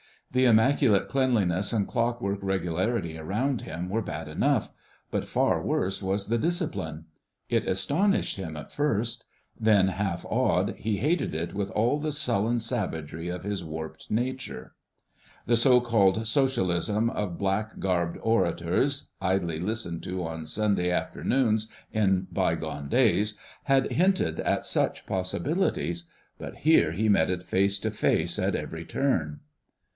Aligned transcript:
The 0.31 0.45
immaculate 0.45 1.09
cleanliness 1.09 1.73
and 1.73 1.85
clock 1.87 2.21
work 2.21 2.39
regularity 2.41 3.17
around 3.19 3.63
him 3.63 3.87
were 3.89 4.01
bad 4.01 4.27
enough, 4.29 4.71
but 5.11 5.27
far 5.27 5.61
worse 5.61 6.01
was 6.01 6.25
the 6.27 6.37
discipline. 6.39 7.05
It 7.49 7.67
astonished 7.67 8.37
him 8.37 8.55
at 8.55 8.71
first; 8.71 9.25
then, 9.59 9.89
half 9.89 10.25
awed, 10.27 10.75
he 10.77 10.97
hated 10.97 11.35
it 11.35 11.53
with 11.53 11.69
all 11.71 11.99
the 11.99 12.13
sullen 12.13 12.59
savagery 12.59 13.27
of 13.27 13.43
his 13.43 13.63
warped 13.63 14.09
nature. 14.09 14.73
The 15.45 15.57
so 15.57 15.81
called 15.81 16.25
Socialism 16.25 17.09
of 17.09 17.37
black 17.37 17.77
garbed 17.77 18.17
orators, 18.23 19.09
idly 19.21 19.59
listened 19.59 20.01
to 20.03 20.25
on 20.25 20.45
Sunday 20.45 20.89
afternoons 20.89 21.67
in 21.91 22.25
bygone 22.31 22.87
days, 22.87 23.35
had 23.65 23.91
hinted 23.91 24.39
at 24.39 24.65
such 24.65 25.05
possibilities—but 25.05 26.55
here 26.59 26.93
he 26.93 27.09
met 27.09 27.29
it 27.29 27.43
face 27.43 27.77
to 27.79 27.91
face 27.91 28.39
at 28.39 28.55
every 28.55 28.85
turn. 28.85 29.41